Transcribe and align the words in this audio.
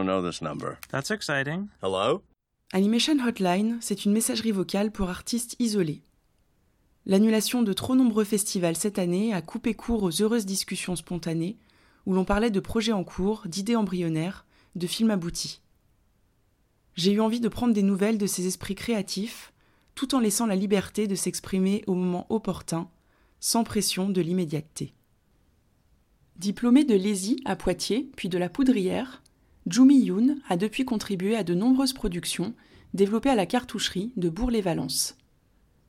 don't 0.00 0.06
know 0.06 0.22
this 0.26 0.42
number. 0.42 0.78
That's 0.90 1.10
exciting. 1.10 1.68
Hello? 1.82 2.22
Animation 2.72 3.18
Hotline, 3.18 3.78
c'est 3.80 4.04
une 4.04 4.12
messagerie 4.12 4.52
vocale 4.52 4.90
pour 4.90 5.10
artistes 5.10 5.56
isolés. 5.58 6.02
L'annulation 7.06 7.62
de 7.62 7.72
trop 7.72 7.96
nombreux 7.96 8.24
festivals 8.24 8.76
cette 8.76 8.98
année 8.98 9.34
a 9.34 9.42
coupé 9.42 9.74
court 9.74 10.02
aux 10.02 10.22
heureuses 10.22 10.46
discussions 10.46 10.96
spontanées 10.96 11.56
où 12.06 12.14
l'on 12.14 12.24
parlait 12.24 12.50
de 12.50 12.60
projets 12.60 12.92
en 12.92 13.04
cours, 13.04 13.42
d'idées 13.46 13.76
embryonnaires, 13.76 14.46
de 14.74 14.86
films 14.86 15.10
aboutis. 15.10 15.60
J'ai 16.94 17.12
eu 17.12 17.20
envie 17.20 17.40
de 17.40 17.48
prendre 17.48 17.74
des 17.74 17.82
nouvelles 17.82 18.18
de 18.18 18.26
ces 18.26 18.46
esprits 18.46 18.74
créatifs, 18.74 19.52
tout 19.94 20.14
en 20.14 20.20
laissant 20.20 20.46
la 20.46 20.56
liberté 20.56 21.06
de 21.06 21.14
s'exprimer 21.14 21.84
au 21.86 21.94
moment 21.94 22.26
opportun, 22.30 22.88
sans 23.38 23.64
pression 23.64 24.08
de 24.08 24.20
l'immédiateté. 24.20 24.94
Diplômée 26.36 26.84
de 26.84 26.94
l'ESI 26.94 27.40
à 27.44 27.54
Poitiers, 27.54 28.10
puis 28.16 28.28
de 28.28 28.38
la 28.38 28.48
Poudrière, 28.48 29.22
Jumi 29.66 30.00
Yoon 30.00 30.38
a 30.48 30.56
depuis 30.56 30.84
contribué 30.84 31.36
à 31.36 31.44
de 31.44 31.54
nombreuses 31.54 31.92
productions 31.92 32.54
développées 32.94 33.30
à 33.30 33.34
la 33.34 33.46
cartoucherie 33.46 34.12
de 34.16 34.28
Bourg-les-Valences. 34.28 35.16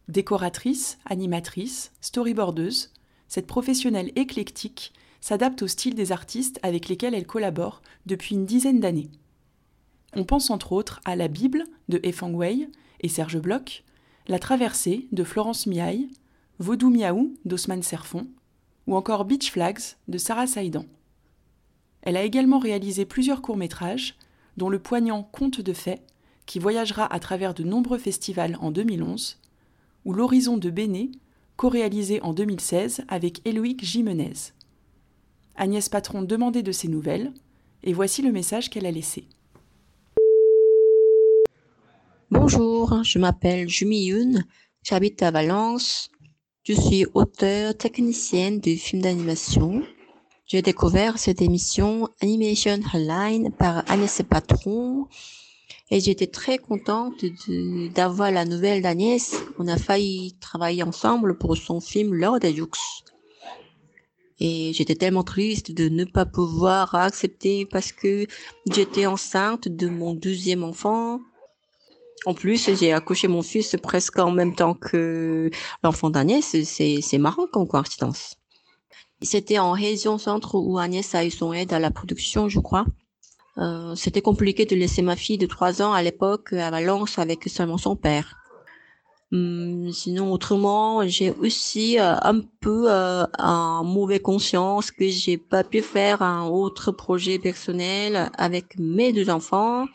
Décoratrice, 0.08 0.98
animatrice, 1.06 1.92
storyboardeuse, 2.02 2.92
cette 3.28 3.48
professionnelle 3.48 4.12
éclectique 4.16 4.92
s'adapte 5.22 5.62
au 5.62 5.68
style 5.68 5.96
des 5.96 6.12
artistes 6.12 6.60
avec 6.64 6.90
lesquels 6.90 7.14
elle 7.14 7.26
collabore 7.26 7.82
depuis 8.06 8.36
une 8.36 8.46
dizaine 8.46 8.82
d'années. 8.82 9.10
On 10.14 10.26
pense 10.26 10.50
entre 10.50 10.74
autres 10.74 11.00
à 11.06 11.16
La 11.16 11.30
Bible 11.30 11.64
de 11.88 12.02
Efang 12.04 12.38
et 12.42 13.08
Serge 13.08 13.40
Bloch, 13.40 13.84
La 14.28 14.40
Traversée 14.40 15.08
de 15.14 15.24
Florence 15.24 15.66
Miaille, 15.66 16.10
Vaudou 16.60 16.90
Miaou 16.90 17.34
d'Osman 17.46 17.82
Serfon, 17.82 18.28
ou 18.86 18.96
encore 18.98 19.24
Beach 19.24 19.50
Flags 19.50 19.96
de 20.10 20.18
Sarah 20.18 20.48
Saïdan. 20.48 20.86
Elle 22.02 22.18
a 22.18 22.24
également 22.24 22.60
réalisé 22.60 23.06
plusieurs 23.06 23.42
courts-métrages, 23.42 24.16
dont 24.58 24.70
le 24.70 24.80
poignant 24.80 25.24
Conte 25.24 25.62
de 25.62 25.74
fées, 25.74 26.02
qui 26.46 26.60
voyagera 26.60 27.12
à 27.14 27.20
travers 27.20 27.54
de 27.54 27.64
nombreux 27.64 28.00
festivals 28.00 28.58
en 28.60 28.72
2011, 28.72 29.40
ou 30.06 30.14
L'Horizon 30.14 30.58
de 30.58 30.70
Béné, 30.70 31.12
co-réalisé 31.58 32.22
en 32.22 32.34
2016 32.34 33.04
avec 33.08 33.46
Héloïque 33.46 33.86
Jimenez. 33.86 34.34
Agnès 35.56 35.88
Patron 35.90 36.24
demandait 36.24 36.64
de 36.64 36.72
ses 36.72 36.88
nouvelles, 36.88 37.32
et 37.84 37.94
voici 37.94 38.22
le 38.22 38.32
message 38.32 38.70
qu'elle 38.70 38.86
a 38.86 38.92
laissé. 38.92 39.26
Bonjour, 42.32 43.04
je 43.04 43.20
m'appelle 43.20 43.68
Jumi 43.68 44.06
Yoon, 44.06 44.42
j'habite 44.84 45.22
à 45.22 45.32
Valence. 45.32 46.10
Je 46.64 46.74
suis 46.74 47.06
auteur 47.14 47.76
technicienne 47.76 48.60
de 48.60 48.76
films 48.76 49.02
d'animation. 49.02 49.84
J'ai 50.52 50.62
découvert 50.62 51.18
cette 51.18 51.42
émission 51.42 52.10
Animation 52.20 52.74
Hotline 52.74 53.54
par 53.58 53.90
Agnès 53.90 54.22
Patron 54.30 55.08
et 55.90 56.02
j'étais 56.02 56.28
très 56.28 56.58
contente 56.58 57.24
d'avoir 57.96 58.32
la 58.32 58.44
nouvelle 58.44 58.82
d'Agnès. 58.82 59.34
On 59.60 59.70
a 59.70 59.78
failli 59.78 60.36
travailler 60.42 60.84
ensemble 60.84 61.38
pour 61.38 61.56
son 61.56 61.80
film 61.80 62.14
Lord 62.14 62.42
Jux. 62.42 62.68
Et 64.42 64.74
j'étais 64.74 64.96
tellement 64.96 65.24
triste 65.24 65.72
de 65.72 65.88
ne 65.88 66.04
pas 66.04 66.26
pouvoir 66.26 66.96
accepter 66.96 67.66
parce 67.66 67.94
que 67.94 68.28
j'étais 68.70 69.06
enceinte 69.06 69.70
de 69.70 69.88
mon 69.88 70.14
deuxième 70.14 70.66
enfant. 70.66 71.22
En 72.26 72.34
plus, 72.34 72.70
j'ai 72.78 72.92
accouché 72.92 73.30
mon 73.30 73.42
fils 73.42 73.78
presque 73.82 74.20
en 74.20 74.32
même 74.32 74.54
temps 74.54 74.74
que 74.74 75.50
l'enfant 75.82 76.10
d'Agnès. 76.10 76.62
C'est 76.62 77.18
marrant 77.20 77.48
comme 77.48 77.70
coïncidence. 77.70 78.36
C'était 79.22 79.60
en 79.60 79.72
région 79.72 80.18
centre 80.18 80.56
où 80.56 80.80
Agnès 80.80 81.14
a 81.14 81.24
eu 81.26 81.32
son 81.32 81.54
aide 81.54 81.74
à 81.74 81.80
la 81.80 81.92
production, 81.92 82.50
je 82.50 82.60
crois. 82.60 82.86
Euh, 83.58 83.94
C'était 83.96 84.22
compliqué 84.22 84.66
de 84.66 84.76
laisser 84.76 85.02
ma 85.02 85.16
fille 85.16 85.38
de 85.38 85.46
trois 85.46 85.82
ans 85.82 85.94
à 85.94 86.02
l'époque 86.02 86.54
à 86.54 86.72
Valence 86.72 87.20
avec 87.20 87.44
seulement 87.48 87.78
son 87.78 87.96
père. 87.96 88.38
Hum, 89.32 89.92
sinon, 89.94 90.34
autrement, 90.34 91.08
j'ai 91.08 91.32
aussi 91.32 92.00
euh, 92.00 92.16
un 92.22 92.42
peu 92.60 92.92
euh, 92.92 93.26
un 93.38 93.84
mauvais 93.84 94.20
conscience 94.20 94.92
que 94.92 95.08
j'ai 95.08 95.38
pas 95.38 95.64
pu 95.64 95.82
faire 95.82 96.22
un 96.22 96.48
autre 96.48 96.92
projet 96.92 97.40
personnel 97.40 98.30
avec 98.38 98.78
mes 98.78 99.14
deux 99.14 99.30
enfants. 99.30 99.86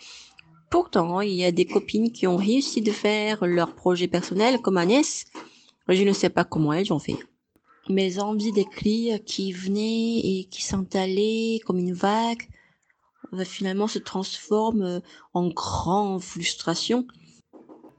Pourtant, 0.70 1.20
il 1.20 1.34
y 1.34 1.44
a 1.44 1.52
des 1.52 1.66
copines 1.66 2.12
qui 2.12 2.26
ont 2.26 2.36
réussi 2.36 2.80
de 2.80 2.92
faire 2.92 3.44
leur 3.44 3.74
projet 3.74 4.08
personnel 4.08 4.60
comme 4.60 4.78
Agnès. 4.78 5.26
Je 5.88 6.02
ne 6.02 6.12
sais 6.12 6.30
pas 6.30 6.44
comment 6.44 6.72
elles 6.72 6.92
ont 6.92 6.98
fait. 6.98 7.18
Mes 7.88 8.18
envies 8.18 8.52
d'écrire 8.52 9.22
qui 9.24 9.52
venaient 9.52 10.18
et 10.18 10.48
qui 10.50 10.62
s'entallaient 10.62 11.60
comme 11.64 11.78
une 11.78 11.92
vague, 11.92 12.48
euh, 13.32 13.44
finalement 13.44 13.86
se 13.86 13.98
transforment 13.98 15.00
en 15.34 15.48
grande 15.48 16.20
frustration. 16.20 17.06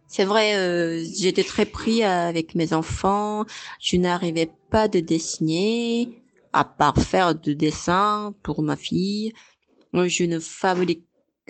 C'est 0.08 0.26
vrai, 0.26 0.56
euh, 0.56 1.06
j'étais 1.18 1.44
très 1.44 1.66
pris 1.66 2.04
avec 2.04 2.56
mes 2.56 2.74
enfants. 2.74 3.46
Je 3.80 3.98
n'arrivais 3.98 4.50
pas 4.70 4.88
de 4.88 5.00
dessiner, 5.00 6.22
à 6.54 6.64
part 6.64 6.98
faire 6.98 7.36
de 7.36 7.54
dessin 7.54 8.34
pour 8.42 8.64
ma 8.64 8.76
fille. 8.76 9.34
Je 9.94 10.24
ne 10.24 10.40
fabrique 10.40 11.06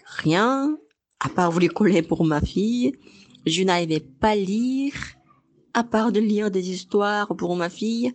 rien, 0.06 0.78
à 1.20 1.30
part 1.30 1.52
vous 1.52 1.60
les 1.60 1.70
coller 1.70 2.02
pour 2.02 2.26
ma 2.26 2.42
fille. 2.42 2.94
Je 3.46 3.64
n'arrivais 3.64 4.00
pas 4.00 4.30
à 4.30 4.36
lire, 4.36 4.94
à 5.74 5.84
part 5.84 6.12
de 6.12 6.20
lire 6.20 6.50
des 6.50 6.72
histoires 6.72 7.36
pour 7.36 7.56
ma 7.56 7.70
fille. 7.70 8.14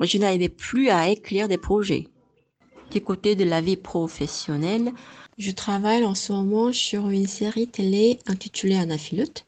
Je 0.00 0.18
n'arrivais 0.18 0.48
plus 0.48 0.88
à 0.88 1.08
écrire 1.08 1.48
des 1.48 1.58
projets. 1.58 2.08
Du 2.90 3.00
côté 3.00 3.36
de 3.36 3.44
la 3.44 3.60
vie 3.60 3.76
professionnelle, 3.76 4.92
je 5.38 5.50
travaille 5.50 6.04
en 6.04 6.14
ce 6.14 6.32
moment 6.32 6.72
sur 6.72 7.08
une 7.08 7.26
série 7.26 7.68
télé 7.68 8.18
intitulée 8.26 8.76
Anaphilote 8.76 9.46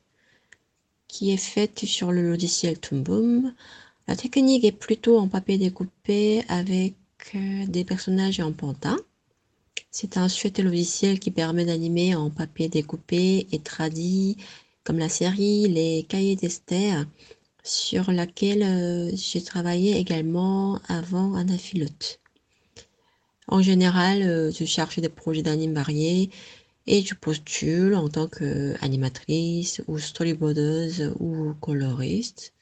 qui 1.09 1.33
est 1.33 1.37
faite 1.37 1.85
sur 1.85 2.13
le 2.13 2.29
logiciel 2.29 2.79
Toon 2.79 3.55
La 4.09 4.17
technique 4.17 4.65
est 4.65 4.73
plutôt 4.73 5.19
en 5.19 5.29
papier 5.29 5.59
découpé 5.59 6.43
avec 6.49 6.95
euh, 7.35 7.67
des 7.67 7.85
personnages 7.85 8.41
en 8.41 8.53
pantin. 8.53 8.99
C'est 9.91 10.17
un 10.17 10.29
chouette 10.29 10.59
logiciel 10.59 11.19
qui 11.19 11.31
permet 11.31 11.65
d'animer 11.65 12.15
en 12.15 12.31
papier 12.31 12.69
découpé 12.69 13.47
et 13.51 13.59
traduit 13.61 14.37
comme 14.85 14.99
la 14.99 15.09
série 15.09 15.69
Les 15.69 16.05
Cahiers 16.09 16.37
d'Esther 16.37 17.07
sur 17.67 18.11
laquelle 18.13 18.63
euh, 18.63 19.11
j'ai 19.15 19.43
travaillé 19.43 19.97
également 19.99 20.81
avant 20.89 21.35
Anaphilote. 21.35 22.21
En 23.49 23.63
général, 23.63 24.23
euh, 24.23 24.51
je 24.53 24.65
cherche 24.65 24.99
des 24.99 25.09
projets 25.09 25.43
d'anime 25.43 25.75
variés 25.75 26.31
et 26.87 27.03
je 27.03 27.15
postule 27.15 27.95
en 27.95 28.09
tant 28.09 28.29
qu'animatrice 28.29 29.83
ou 29.89 29.99
storyboardeuse 29.99 31.13
ou 31.19 31.55
coloriste. 31.61 32.55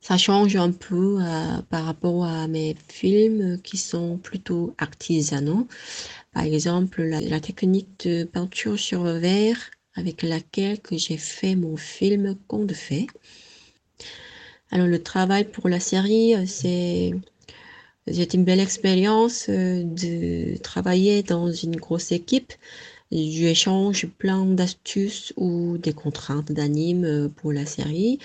Ça 0.00 0.16
change 0.16 0.54
un 0.54 0.70
peu 0.70 1.18
euh, 1.20 1.62
par 1.68 1.84
rapport 1.84 2.24
à 2.24 2.46
mes 2.46 2.76
films 2.88 3.60
qui 3.62 3.76
sont 3.76 4.18
plutôt 4.18 4.74
artisanaux. 4.78 5.66
Par 6.32 6.44
exemple, 6.44 7.02
la, 7.02 7.40
technique 7.40 8.06
de 8.06 8.24
peinture 8.24 8.78
sur 8.78 9.02
verre 9.02 9.58
avec 9.94 10.22
laquelle 10.22 10.80
que 10.80 10.96
j'ai 10.96 11.16
fait 11.16 11.56
mon 11.56 11.76
film 11.76 12.36
Conte 12.46 12.66
de 12.66 12.74
fées. 12.74 13.08
Alors 14.70 14.88
le 14.88 15.02
travail 15.02 15.44
pour 15.44 15.68
la 15.68 15.80
série, 15.80 16.34
euh, 16.34 16.44
c'est 16.46 18.34
une 18.34 18.44
belle 18.44 18.60
expérience 18.60 19.46
euh, 19.48 19.84
de 19.84 20.56
travailler 20.58 21.22
dans 21.22 21.52
une 21.52 21.76
grosse 21.76 22.12
équipe. 22.12 22.52
J'échange 23.12 24.06
plein 24.06 24.44
d'astuces 24.44 25.32
ou 25.36 25.78
des 25.78 25.92
contraintes 25.92 26.50
d'anime 26.50 27.04
euh, 27.04 27.28
pour 27.28 27.52
la 27.52 27.64
série 27.64 28.18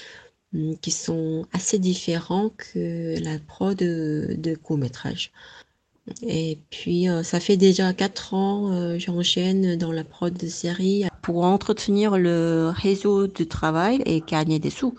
hum, 0.55 0.75
qui 0.79 0.89
sont 0.89 1.45
assez 1.53 1.77
différents 1.77 2.49
que 2.49 3.23
la 3.23 3.37
prod 3.37 3.77
de, 3.77 4.55
court 4.55 4.77
métrage. 4.77 5.31
Et 6.23 6.57
puis, 6.71 7.05
ça 7.23 7.39
fait 7.39 7.57
déjà 7.57 7.93
quatre 7.93 8.33
ans, 8.33 8.97
j'enchaîne 8.97 9.77
dans 9.77 9.91
la 9.91 10.03
prod 10.03 10.35
de 10.35 10.47
série 10.47 11.05
pour 11.21 11.43
entretenir 11.43 12.17
le 12.17 12.73
réseau 12.75 13.27
de 13.27 13.43
travail 13.43 14.01
et 14.07 14.21
gagner 14.21 14.57
des 14.57 14.71
sous. 14.71 14.95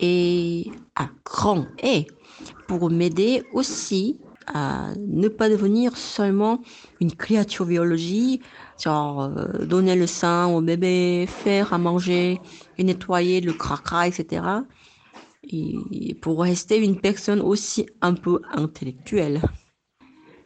Et 0.00 0.70
à 0.96 1.08
grand 1.24 1.66
et 1.82 2.06
pour 2.66 2.90
m'aider 2.90 3.42
aussi 3.52 4.18
à 4.46 4.88
ne 4.96 5.28
pas 5.28 5.48
devenir 5.48 5.96
seulement 5.96 6.60
une 7.00 7.12
créature 7.12 7.66
biologique, 7.66 8.42
genre 8.82 9.22
euh, 9.22 9.64
donner 9.64 9.94
le 9.94 10.06
sein 10.06 10.46
au 10.48 10.60
bébé, 10.60 11.26
faire 11.28 11.72
à 11.72 11.78
manger 11.78 12.40
et 12.78 12.84
nettoyer 12.84 13.40
le 13.40 13.52
cracra, 13.52 14.08
etc. 14.08 14.42
Et 15.44 16.14
pour 16.20 16.42
rester 16.42 16.78
une 16.78 17.00
personne 17.00 17.40
aussi 17.40 17.86
un 18.00 18.14
peu 18.14 18.40
intellectuelle. 18.52 19.42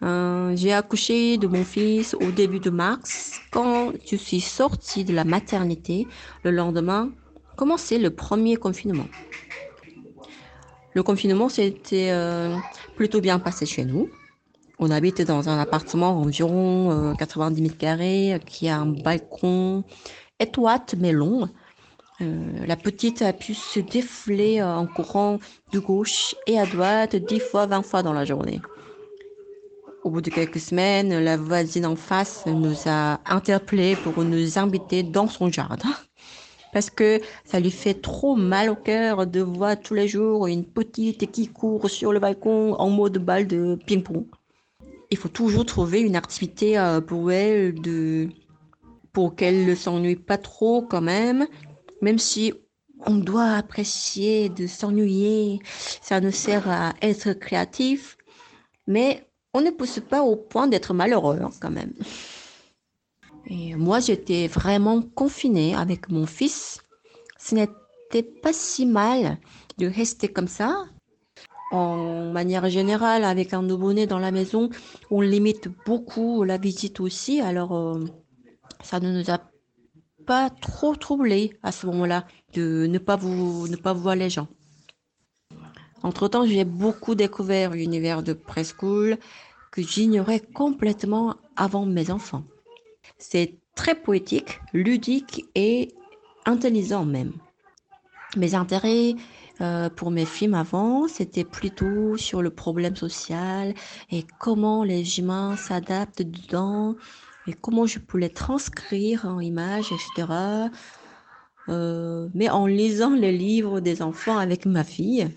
Euh, 0.03 0.55
j'ai 0.55 0.73
accouché 0.73 1.39
de 1.39 1.47
mon 1.47 1.65
fils 1.65 2.15
au 2.15 2.31
début 2.31 2.61
de 2.61 2.71
mars. 2.71 3.41
Quand 3.51 3.93
je 4.05 4.17
suis 4.17 4.41
sortie 4.41 5.05
de 5.05 5.15
la 5.15 5.25
maternité, 5.25 6.07
le 6.43 6.51
lendemain, 6.51 7.11
commençait 7.57 7.99
le 7.99 8.11
premier 8.11 8.57
confinement. 8.57 9.07
Le 10.95 11.03
confinement 11.03 11.49
s'était 11.49 12.11
euh, 12.11 12.57
plutôt 12.97 13.21
bien 13.21 13.39
passé 13.39 13.67
chez 13.67 13.85
nous. 13.85 14.09
On 14.79 14.91
habite 14.91 15.23
dans 15.23 15.49
un 15.49 15.59
appartement 15.59 16.21
environ 16.21 17.15
90 17.19 17.63
mètres 17.63 17.79
carrés 17.79 18.41
qui 18.45 18.69
a 18.69 18.79
un 18.79 18.87
balcon 18.87 19.85
étroite 20.41 20.97
mais 20.99 21.13
long. 21.13 21.49
la 22.21 22.77
petite 22.77 23.23
a 23.23 23.33
pu 23.33 23.55
se 23.55 23.79
défouler 23.79 24.61
en 24.63 24.87
courant 24.87 25.39
de 25.73 25.79
gauche 25.79 26.35
et 26.49 26.59
à 26.59 26.67
droite 26.67 27.15
10 27.15 27.41
fois, 27.41 27.67
20 27.67 27.83
fois 27.83 28.03
dans 28.03 28.13
la 28.13 28.25
journée. 28.25 28.61
Au 30.05 30.11
bout 30.11 30.21
de 30.21 30.29
quelques 30.29 30.61
semaines, 30.61 31.19
la 31.19 31.39
voisine 31.39 31.87
en 31.87 31.97
face 31.97 32.45
nous 32.45 32.77
a 32.85 33.21
interpellés 33.25 33.97
pour 33.97 34.23
nous 34.23 34.59
inviter 34.59 35.03
dans 35.03 35.29
son 35.29 35.51
jardin. 35.51 35.95
Parce 36.75 36.91
que 36.91 37.21
ça 37.45 37.61
lui 37.61 37.71
fait 37.71 37.95
trop 37.95 38.35
mal 38.35 38.69
au 38.69 38.75
cœur 38.75 39.27
de 39.27 39.41
voir 39.41 39.81
tous 39.81 39.95
les 39.95 40.09
jours 40.09 40.49
une 40.49 40.65
petite 40.65 41.31
qui 41.31 41.47
court 41.47 41.89
sur 41.89 42.13
le 42.13 42.19
balcon 42.19 42.75
en 42.75 42.91
mode 42.91 43.19
balle 43.19 43.47
de 43.47 43.79
ping-pong. 43.87 44.27
Il 45.11 45.17
faut 45.17 45.29
toujours 45.29 45.65
trouver 45.65 46.01
une 46.01 46.17
activité 46.17 46.77
euh, 46.77 47.01
pour 47.01 47.31
elle 47.31 47.75
pour 49.13 49.37
qu'elle 49.37 49.65
ne 49.65 49.75
s'ennuie 49.77 50.17
pas 50.17 50.37
trop 50.37 50.83
quand 50.83 51.01
même, 51.01 51.47
même 52.03 52.19
si 52.19 52.53
on 53.07 53.15
doit 53.15 53.53
apprécier 53.53 54.49
de 54.49 54.67
s'ennuyer, 54.67 55.61
ça 56.03 56.21
ne 56.21 56.31
sert 56.31 56.69
à 56.69 56.95
être 57.01 57.35
créatif, 57.35 58.19
mais 58.89 59.25
on 59.53 59.61
ne 59.61 59.71
pousse 59.71 60.01
pas 60.01 60.23
au 60.23 60.35
point 60.35 60.67
d'être 60.67 60.93
malheureux 60.93 61.39
hein, 61.41 61.51
quand 61.61 61.71
même. 61.71 61.93
Moi, 63.51 64.01
j'étais 64.01 64.47
vraiment 64.47 65.03
confinée 65.03 65.75
avec 65.75 66.09
mon 66.11 66.27
fils. 66.27 66.83
Ce 67.39 67.55
n'était 67.55 68.23
pas 68.23 68.53
si 68.53 68.87
mal 68.87 69.39
de 69.79 69.87
rester 69.87 70.29
comme 70.29 70.49
ça. 70.49 70.87
En 71.71 72.31
manière 72.33 72.69
générale, 72.71 73.25
avec 73.25 73.53
un 73.53 73.63
nouveau-né 73.63 74.07
dans 74.07 74.19
la 74.19 74.31
maison, 74.31 74.71
on 75.11 75.21
limite 75.21 75.69
beaucoup 75.85 76.45
la 76.45 76.57
visite 76.57 77.01
aussi. 77.01 77.41
Alors, 77.41 77.75
euh, 77.75 78.05
ça 78.83 79.01
ne 79.01 79.11
nous 79.11 79.31
a 79.31 79.41
pas 80.27 80.51
trop 80.51 80.95
troublé 80.95 81.59
à 81.63 81.73
ce 81.73 81.87
moment-là 81.87 82.27
de 82.55 82.87
ne 82.87 82.99
pas, 82.99 83.19
ne 83.19 83.77
pas 83.77 83.93
voir 83.93 84.17
les 84.17 84.31
gens. 84.31 84.49
Entre-temps, 86.03 86.47
j'ai 86.47 86.65
beaucoup 86.65 87.15
découvert 87.15 87.71
l'univers 87.71 88.23
de 88.23 88.35
preschool 88.35 89.19
que 89.71 89.83
j'ignorais 89.83 90.41
complètement 90.41 91.35
avant 91.57 91.87
mes 91.87 92.11
enfants. 92.11 92.45
C'est 93.27 93.55
très 93.75 93.95
poétique, 93.95 94.61
ludique 94.75 95.47
et 95.55 95.89
intelligent 96.45 97.07
même. 97.07 97.33
Mes 98.37 98.55
intérêts 98.55 99.15
euh, 99.63 99.89
pour 99.89 100.11
mes 100.11 100.27
films 100.27 100.53
avant, 100.53 101.09
c'était 101.09 101.45
plutôt 101.45 102.19
sur 102.19 102.43
le 102.43 102.51
problème 102.51 102.97
social 102.97 103.73
et 104.11 104.27
comment 104.39 104.85
les 104.85 105.19
humains 105.19 105.57
s'adaptent 105.57 106.21
dedans 106.21 106.97
et 107.47 107.55
comment 107.55 107.87
je 107.87 107.99
pouvais 107.99 108.29
transcrire 108.29 109.25
en 109.25 109.41
images, 109.41 109.91
etc. 109.91 110.29
Euh, 111.71 112.29
mais 112.35 112.51
en 112.51 112.67
lisant 112.67 113.15
les 113.15 113.33
livres 113.33 113.81
des 113.81 114.03
enfants 114.03 114.37
avec 114.37 114.67
ma 114.67 114.85
fille, 114.85 115.29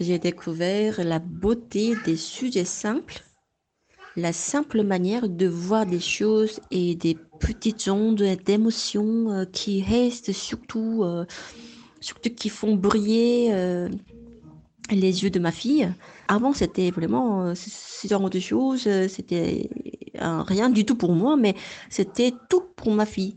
j'ai 0.00 0.18
découvert 0.18 1.04
la 1.04 1.18
beauté 1.18 1.94
des 2.06 2.16
sujets 2.16 2.64
simples, 2.64 3.22
la 4.16 4.32
simple 4.32 4.82
manière 4.82 5.28
de 5.28 5.46
voir 5.46 5.86
des 5.86 6.00
choses 6.00 6.60
et 6.70 6.94
des 6.94 7.16
petites 7.40 7.88
ondes 7.88 8.22
d'émotions 8.44 9.30
euh, 9.30 9.44
qui 9.44 9.82
restent 9.82 10.32
surtout, 10.32 11.02
euh, 11.02 11.24
surtout 12.00 12.30
qui 12.30 12.48
font 12.48 12.74
briller 12.76 13.52
les 14.90 15.22
yeux 15.22 15.30
de 15.30 15.38
ma 15.38 15.52
fille. 15.52 15.88
Avant, 16.28 16.52
c'était 16.52 16.90
vraiment 16.90 17.54
ce 17.54 18.08
genre 18.08 18.30
de 18.30 18.40
choses, 18.40 18.88
c'était 19.08 19.70
rien 20.18 20.70
du 20.70 20.84
tout 20.84 20.94
pour 20.94 21.12
moi, 21.12 21.36
mais 21.36 21.54
c'était 21.90 22.32
tout 22.48 22.62
pour 22.76 22.92
ma 22.92 23.06
fille. 23.06 23.36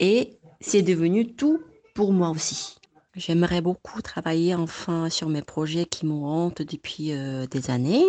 Et 0.00 0.38
c'est 0.60 0.82
devenu 0.82 1.34
tout 1.34 1.60
pour 1.94 2.12
moi 2.12 2.30
aussi. 2.30 2.76
J'aimerais 3.16 3.60
beaucoup 3.60 4.02
travailler 4.02 4.54
enfin 4.54 5.08
sur 5.08 5.28
mes 5.28 5.42
projets 5.42 5.84
qui 5.84 6.04
m'ont 6.04 6.26
honte 6.26 6.62
depuis 6.62 7.12
euh, 7.12 7.46
des 7.46 7.70
années. 7.70 8.04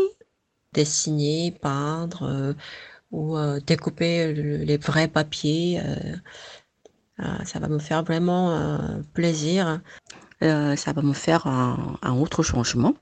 Dessiner, 0.75 1.51
peindre 1.51 2.23
euh, 2.23 2.53
ou 3.11 3.37
euh, 3.37 3.59
découper 3.65 4.33
les 4.33 4.77
vrais 4.77 5.07
papiers. 5.07 5.81
ça 7.17 7.59
va 7.59 7.67
me 7.67 7.79
faire 7.79 8.03
vraiment 8.03 9.01
plaisir. 9.13 9.81
ça 10.41 10.93
va 10.93 11.01
me 11.01 11.13
faire 11.13 11.47
un, 11.47 12.13
autre 12.19 12.43
changement. 12.43 12.93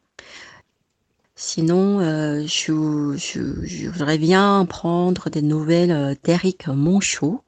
Sinon, 1.36 2.00
je, 2.46 3.16
je, 3.18 3.90
voudrais 3.90 4.20
bien 4.20 4.66
prendre 4.66 5.30
des 5.30 5.42
nouvelles 5.42 6.16
d'Eric 6.24 6.68
Monchot, 6.68 7.44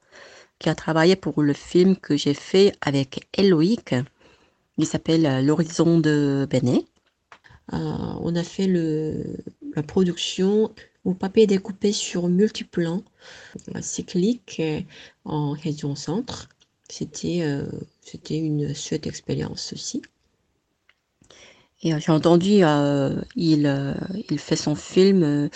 qui 0.58 0.68
a 0.68 0.74
travaillé 0.74 1.14
pour 1.14 1.40
le 1.42 1.52
film 1.52 1.96
que 1.96 2.16
j'ai 2.16 2.34
fait 2.34 2.74
avec 2.80 3.28
Eloïc 3.32 3.94
il 4.78 4.86
s'appelle 4.86 5.26
euh, 5.26 5.42
L'horizon 5.42 5.98
de 5.98 6.46
Benet. 6.50 6.84
Euh, 7.72 7.78
on 8.20 8.36
a 8.36 8.44
fait 8.44 8.66
la 9.76 9.82
production 9.82 10.72
au 11.04 11.14
papier 11.14 11.46
découpé 11.46 11.92
sur 11.92 12.28
multiplans 12.28 13.04
cyclique 13.80 14.56
euh, 14.60 14.80
en 15.24 15.52
région 15.52 15.94
centre. 15.94 16.48
C'était 16.88 17.38
une 18.30 18.74
chouette 18.74 19.06
expérience 19.06 19.72
aussi. 19.72 20.02
Et 21.82 21.98
j'ai 22.00 22.12
entendu, 22.12 22.62
il, 23.36 23.96
il 24.30 24.38
fait 24.38 24.56
son 24.56 24.74
film 24.74 25.50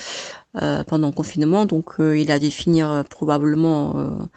pendant 0.53 1.07
le 1.07 1.13
confinement, 1.13 1.67
donc 1.67 1.95
il 1.99 2.31
a 2.31 2.39
dû 2.39 2.51
finir 2.51 3.05
probablement 3.09 4.29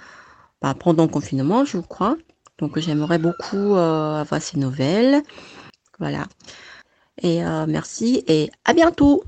bah, 0.63 0.73
pendant 0.79 1.03
le 1.03 1.09
confinement, 1.09 1.65
je 1.65 1.79
crois. 1.79 2.15
Donc 2.57 2.79
j'aimerais 2.79 3.19
beaucoup 3.19 3.75
euh, 3.75 4.21
avoir 4.21 4.41
ces 4.41 4.57
nouvelles. 4.57 5.21
Voilà. 5.99 6.25
Et 7.21 7.43
euh, 7.43 7.65
merci 7.67 8.23
et 8.27 8.49
à 8.63 8.73
bientôt. 8.73 9.23